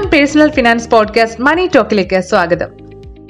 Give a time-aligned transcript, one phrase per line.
[0.00, 2.68] Dhanam personal finance podcast money ടോക്കിലേക്ക് സ്വാഗതം.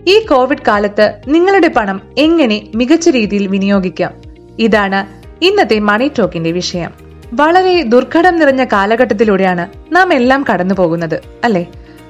[0.06, 4.12] ഈ Covid കാലത്ത് നിങ്ങളുടെ പണം എങ്ങനെ മികച്ച രീതിയിൽ വിനിയോഗിക്കാം?
[4.58, 5.06] ഇതാണ്
[5.44, 6.90] ഇന്നത്തെ മണി ടോക്കിന്റെ വിഷയം.
[7.32, 11.66] വളരെ ദുർഘടം നിറഞ്ഞ കാലഘട്ടത്തിലൂടെയാണ് നാം എല്ലാം കടന്നു പോകുന്നത് അല്ലെ?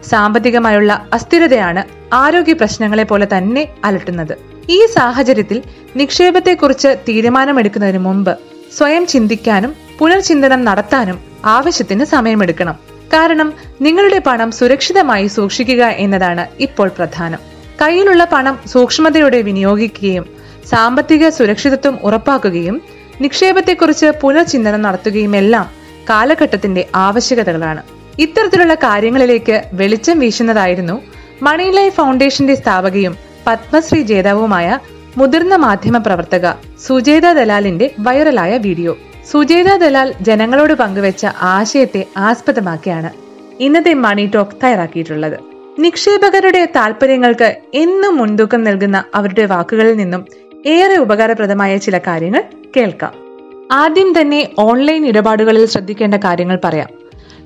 [0.08, 4.38] സാമ്പത്തികമായുള്ള അസ്ഥിരതയാണ് ആരോഗ്യ പ്രശ്നങ്ങളെ പോലെ തന്നെ അലട്ടുന്നത്.
[4.68, 5.62] ഈ സാഹചര്യത്തിൽ
[5.96, 8.38] നിക്ഷേപത്തെക്കുറിച്ച് തീരുമാനമെടുക്കുന്നതിന് മുമ്പ്
[8.76, 12.89] സ്വയം ചിന്തിക്കാനും പുനർചിന്തനം നടത്താനും ആവശ്യത്തിന് സമയമെടുക്കണം.
[13.12, 13.48] കാരണം
[13.80, 17.40] നിങ്ങളുടെ പണം സുരക്ഷിതമായി സൂക്ഷിക്കുക എന്നതാണ് ഇപ്പോൾ പ്രധാനം.
[17.82, 20.24] കയ്യിലുള്ള പണം സൂക്ഷ്മതയോടെ വിനിയോഗിക്കുകയും
[20.70, 22.76] സാമ്പത്തിക സുരക്ഷിതത്വം ഉറപ്പാക്കുകയും
[23.20, 25.66] നിക്ഷേപത്തെക്കുറിച്ച് പുനർചിന്തനം നടത്തുകയും എല്ലാം
[26.10, 27.82] കാലഘട്ടത്തിന്റെ ആവശ്യകതകളാണ്.
[28.18, 30.96] ഇത്തരത്തിലുള്ള കാര്യങ്ങളിലേക്ക് വെളിച്ചം വീശുന്നതായിരുന്നു
[31.42, 33.14] മണി ലൈഫ് ഫൗണ്ടേഷന്റെ സ്ഥാപകയും
[33.46, 34.78] പത്മശ്രീ ജേതാവുമായ
[35.16, 36.46] മുതിർന്ന മാധ്യമ പ്രവർത്തക
[36.86, 38.92] സുജേത ദലാലിന്റെ വൈറലായ വീഡിയോ.
[39.32, 43.10] സുജേത ദലാൽ ജനങ്ങളോട് പങ്കുവെച്ച ആശയത്തെ ആസ്പദമാക്കിയാണ്
[43.62, 45.36] ഇന്നത്തെ മണി ടോക്ക് തയ്യാറാക്കിയിട്ടുള്ളത്.
[45.78, 50.24] നിക്ഷേപകരുടെ താല്പര്യങ്ങൾക്ക് എന്നും മുൻതൂക്കം നൽകുന്ന അവരുടെ വാക്കുകളിൽ നിന്നും
[50.66, 52.42] ഏറെ ഉപകാരപ്രദമായ ചില കാര്യങ്ങൾ
[52.76, 53.12] കേൾക്കാം.
[53.72, 56.88] ആദ്യം തന്നെ ഓൺലൈൻ ഇടപാടുകളിൽ ശ്രദ്ധിക്കേണ്ട കാര്യങ്ങൾ പറയാം.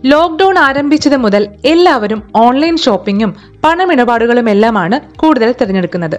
[0.05, 6.19] ലോക്ക്ഡൌൺ ആരംഭിച്ചത് മുതൽ എല്ലാവരും ഓൺലൈൻ ഷോപ്പിംഗും പണമിടപാടുകളും എല്ലാമാണ് കൂടുതൽ തിരഞ്ഞെടുക്കുന്നത്.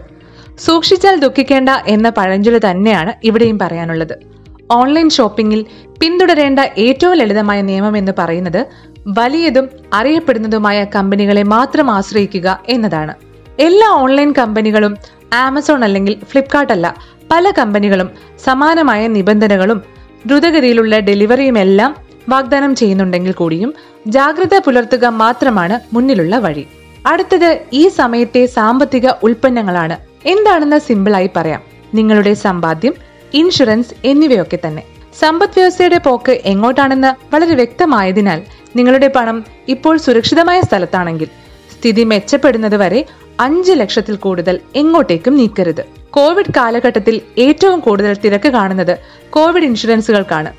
[0.60, 4.36] സൂക്ഷിച്ചാൽ ദുഃഖിക്കേണ്ട എന്ന പഴഞ്ചൊല്ല തന്നെയാണ് ഇവിടെയും പറയാനുള്ളത്.
[4.72, 5.66] ഓൺലൈൻ ഷോപ്പിംഗിൽ
[6.02, 8.66] പിന്തുടരേണ്ട ഏറ്റവും ലളിതമായ നിയമം എന്ന് പറയുന്നത്
[9.08, 13.14] വലിയതും അറിയപ്പെടുന്നതുമായ കമ്പനികളെ മാത്രം ആശ്രയിക്കുക എന്നതാണ്.
[13.60, 14.98] എല്ലാ ഓൺലൈൻ കമ്പനികളും
[15.34, 16.96] ആമസോൺ അല്ലെങ്കിൽ ഫ്ലിപ്കാർട്ട് അല്ല
[17.32, 18.10] പല കമ്പനികളും
[18.44, 19.82] സമാനമായ നിബന്ധനകളും
[20.26, 21.96] ദ്രുതഗതിയിലുള്ള ഡെലിവറിയുമെല്ലാം
[22.30, 23.74] വാഗ്ദാനം ചെയ്യുന്നുണ്ടെങ്കിൽ കൂടിയും
[24.08, 26.68] ജാഗ്രത പുലർത്തുക മാത്രമാണ് മുന്നിലുള്ള വഴി.
[27.06, 29.98] അടുത്തത് ഈ സമയത്തെ സാമ്പത്തിക ഉൽപ്പന്നങ്ങളാണ്.
[30.28, 31.62] എന്താണെന്ന് സിമ്പിളായി പറയാം.
[31.94, 32.94] നിങ്ങളുടെ സമ്പാദ്യം
[33.34, 34.84] ഇൻഷുറൻസ് എന്നിവയൊക്കെ തന്നെ.
[35.20, 38.42] സമ്പദ് വ്യവസ്ഥയുടെ പോക്ക് എങ്ങോട്ടാണെന്ന് വളരെ വ്യക്തമായതിനാൽ
[38.76, 41.28] നിങ്ങളുടെ പണം ഇപ്പോൾ സുരക്ഷിതമായ സ്ഥലത്താണെങ്കിൽ
[41.78, 43.06] സ്ഥിതി മെച്ചപ്പെടുന്നത് വരെ
[43.40, 48.98] അഞ്ച് ലക്ഷത്തിൽ കൂടുതൽ എങ്ങോട്ടേക്കും നീക്കരുത് കോവിഡ് കാലഘട്ടത്തിൽ ഏറ്റവും കൂടുതൽ തിരക്ക് കാണുന്നത്
[49.30, 50.54] കോവിഡ് ഇൻഷുറൻസുകൾക്കാണ്.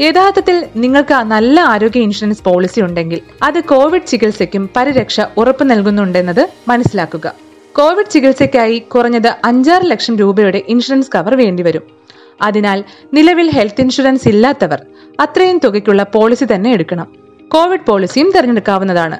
[0.00, 7.34] യഥാർത്ഥത്തിൽ നിങ്ങൾക്ക് നല്ല ആരോഗ്യ ഇൻഷുറൻസ് പോളിസി ഉണ്ടെങ്കിൽ അത് കോവിഡ് ചികിത്സയ്ക്കും പരിരക്ഷ ഉറപ്പു നൽകുന്നുണ്ടെന്നത് മനസ്സിലാക്കുക.
[7.72, 11.97] കോവിഡ് ചികിത്സയ്ക്കായി കുറഞ്ഞത് അഞ്ചാറ് ലക്ഷം രൂപയുടെ ഇൻഷുറൻസ് കവർ വേണ്ടിവരും.
[12.42, 12.84] അതിനാൽ
[13.14, 14.86] നിലവിൽ ഹെൽത്ത് ഇൻഷുറൻസ് ഇല്ലാത്തവർ
[15.20, 17.16] അത്രയും തുകയ്ക്കുള്ള പോളിസി തന്നെ എടുക്കണം.
[17.48, 19.18] കോവിഡ് പോളിസിയും തിരഞ്ഞെടുക്കാവുന്നതാണ്.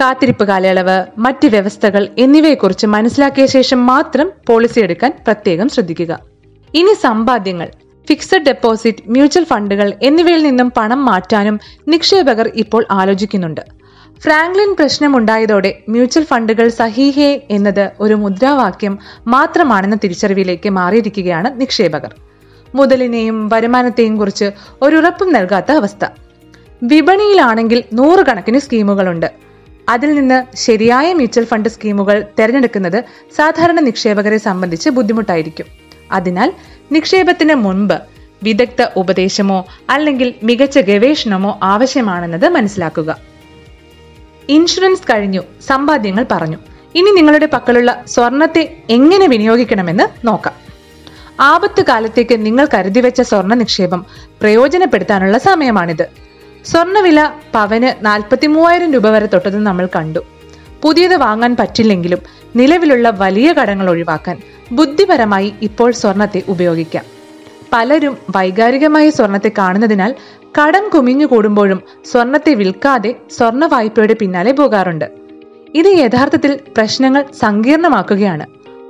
[0.00, 6.20] കാത്തിരിപ്പ് കാലയളവ് മറ്റ് വ്യവസ്ഥകൾ എന്നിവയെക്കുറിച്ച് മനസ്സിലാക്കിയ ശേഷം മാത്രം പോളിസി എടുക്കാൻ പ്രത്യേകം ശ്രദ്ധിക്കുക.
[6.74, 7.68] ഇനി സമ്പാദ്യങ്ങൾ
[8.08, 13.60] ഫിക്സഡ് ഡെപ്പോസിറ്റ് മ്യൂച്വൽ ഫണ്ടുകൾ എന്നിവയിൽ നിന്നും പണം മാറ്റാനും നിക്ഷേപകർ ഇപ്പോൾ ആലോചിക്കുന്നുണ്ട്.
[14.20, 22.14] ഫ്രാങ്ക്ലിൻ പ്രശ്നമുണ്ടായതോടെ മ്യൂച്വൽ ഫണ്ടുകൾ സഹീഹേ എന്നത് ഒരു മുദ്രാവാക്യം മാത്രമാണെന്ന തിരിച്ചറിവിലേക്ക് മാറിയിരിക്കുകയാണ് നിക്ഷേപകർ.
[22.74, 24.50] മുതലിനെയും വരുമാനത്തെയും കുറിച്ച്
[24.82, 26.06] ഒരു ഉറപ്പും നൽകാത്ത അവസ്ഥ.
[26.82, 29.32] വിപണിയിലാണെങ്കിൽ നൂറുകണക്കിന് സ്കീമുകളുണ്ട്.
[29.88, 33.04] അതിൽ നിന്ന് ശരിയായ മ്യൂച്വൽ ഫണ്ട് സ്കീമുകൾ തിരഞ്ഞെടുക്കുന്നത്
[33.36, 35.66] സാധാരണ നിക്ഷേപകരെ സംബന്ധിച്ച് ബുദ്ധിമുട്ടായിരിക്കും.
[36.12, 36.52] അതിനാൽ
[36.92, 37.94] നിക്ഷേപത്തിന് മുൻപ്
[38.42, 43.18] വിദഗ്ധ ഉപദേശമോ അല്ലെങ്കിൽ മികച്ച ഗവേഷണമോ ആവശ്യമാണെന്നത് മനസ്സിലാക്കുക.
[44.48, 46.58] ഇൻഷുറൻസ് കഴിഞ്ഞു സമ്പാദ്യങ്ങൾ പറഞ്ഞു.
[46.94, 50.54] ഇനി നിങ്ങളുടെ പക്കലുള്ള സ്വർണത്തെ എങ്ങനെ വിനിയോഗിക്കണമെന്ന് നോക്കാം.
[51.40, 54.06] ആപത്ത് കാലത്തേക്ക് നിങ്ങൾ കരുതി വെച്ച സ്വർണ നിക്ഷേപം
[54.40, 56.06] പ്രയോജനപ്പെടുത്താനുള്ള സമയമാണിത്.
[56.64, 60.18] സ്വർണവില പവന് നാൽപ്പത്തി മൂവായിരം രൂപ വരെ തൊട്ടത് നമ്മൾ കണ്ടു.
[60.82, 62.18] പുതിയത് വാങ്ങാൻ പറ്റില്ലെങ്കിലും
[62.56, 64.36] നിലവിലുള്ള വലിയ കടങ്ങൾ ഒഴിവാക്കാൻ
[64.72, 67.04] ബുദ്ധിപരമായി ഇപ്പോൾ സ്വർണത്തെ ഉപയോഗിക്കാം.
[67.72, 70.14] പലരും വൈകാരികമായി സ്വർണത്തെ കാണുന്നതിനാൽ
[70.60, 75.04] കടം കുമിഞ്ഞു കൂടുമ്പോഴും സ്വർണത്തെ വിൽക്കാതെ സ്വർണ വായ്പയുടെ പിന്നാലെ പോകാറുണ്ട്.
[75.74, 78.46] ഇത് യഥാർത്ഥത്തിൽ പ്രശ്നങ്ങൾ സങ്കീർണമാക്കുകയാണ്.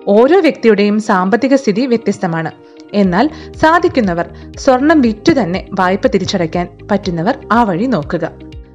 [0.08, 2.50] ഓരോ വ്യക്തിയുടെയും സാമ്പത്തിക സ്ഥിതി വ്യത്യസ്തമാണ്.
[2.94, 3.30] എന്നാൽ
[3.60, 8.30] സാധിക്കുന്നവർ സ്വർണം വിറ്റു തന്നെ വായ്പ തിരിച്ചടയ്ക്കാൻ പറ്റുന്നവർ ആ വഴി നോക്കുക.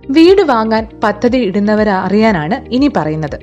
[0.10, 3.38] വീട് വാങ്ങാൻ പദ്ധതി ഇടുന്നവരെ അറിയാനാണ് ഇനി പറയുന്നത്.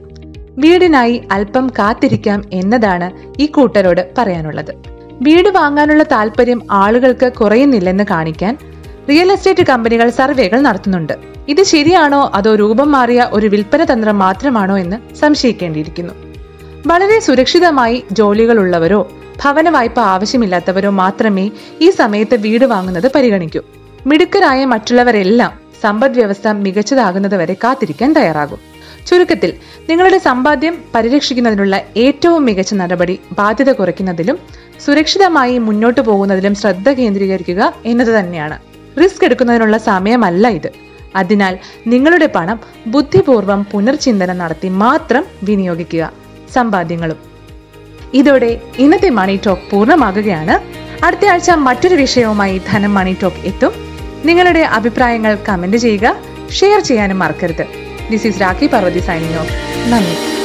[0.58, 4.72] വീടിനായി അല്പം കാത്തിരിക്കാം എന്നതാണ് ഈ കൂട്ടരോട് പറയാനുള്ളത്.
[5.22, 8.58] വീട് വാങ്ങാനുള്ള താല്പര്യം ആളുകൾക്ക് കുറയുന്നില്ലെന്ന് കാണിക്കാൻ
[9.08, 11.12] റിയൽ എസ്റ്റേറ്റ് കമ്പനികൾ സർവേകൾ നടത്തുന്നുണ്ട്.
[11.48, 16.29] ഇത് ശരിയാണോ അതോ രൂപം മാറിയ ഒരു വിൽപ്പന തന്ത്രം മാത്രമാണോ എന്ന് സംശയിക്കേണ്ടിയിരിക്കുന്നു.
[16.86, 19.12] വളരെ സുരക്ഷിതമായി ജോലികളുള്ളവരോ
[19.42, 21.50] ഭവന വായ്പ ആവശ്യമില്ലാത്തവരോ മാത്രമേ
[21.80, 23.60] ഈ സമയത്ത് വീട് വാങ്ങുന്നത് പരിഗണിക്കൂ.
[24.06, 28.58] മിടുക്കരായ മറ്റുള്ളവരെല്ലാം സമ്പദ് വ്യവസ്ഥ മികച്ചതാകുന്നത് വരെ കാത്തിരിക്കാൻ തയ്യാറാകും.
[29.06, 29.52] ചുരുക്കത്തിൽ
[29.90, 34.38] നിങ്ങളുടെ സമ്പാദ്യം പരിരക്ഷിക്കുന്നതിനുള്ള ഏറ്റവും മികച്ച നടപടി ബാധ്യത കുറയ്ക്കുന്നതിലും
[34.86, 38.58] സുരക്ഷിതമായി മുന്നോട്ടു പോകുന്നതിലും ശ്രദ്ധ കേന്ദ്രീകരിക്കുക എന്നത് തന്നെയാണ്.
[39.02, 40.70] റിസ്ക് എടുക്കുന്നതിനുള്ള സമയമല്ല ഇത്.
[41.16, 46.29] അതിനാൽ നിങ്ങളുടെ പണം ബുദ്ധിപൂർവം പുനർചിന്തനം നടത്തി മാത്രം വിനിയോഗിക്കുക.
[46.54, 47.16] സമ്പാദ്യങ്ങളും.
[48.14, 50.80] ഇതോടെ ഇന്നത്തെ മണി ടോക്ക് പൂർണമാകുകയാണ്.
[51.04, 53.72] അടുത്ത ആഴ്ച മറ്റൊരു വിഷയവുമായി ധനം മണി ടോക്ക് എത്തും.
[54.24, 56.16] നിങ്ങളുടെ അഭിപ്രായങ്ങൾ കമന്റ് ചെയ്യുക
[56.52, 57.66] ഷെയർ ചെയ്യാനും മറക്കരുത്.
[58.10, 59.52] This is Rakhi Parvathi signing off
[59.88, 60.39] നന്ദി.